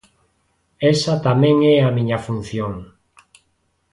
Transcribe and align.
Esa 0.93 1.13
tamén 1.27 1.55
é 1.75 1.75
a 1.81 1.91
miña 1.97 2.19
función. 2.25 2.73